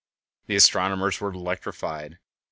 [0.47, 2.17] The astronomers were electrified.